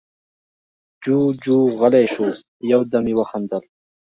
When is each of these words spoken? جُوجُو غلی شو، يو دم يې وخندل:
جُوجُو 1.03 1.57
غلی 1.79 2.05
شو، 2.13 2.27
يو 2.71 2.81
دم 2.91 3.05
يې 3.09 3.13
وخندل: 3.19 3.63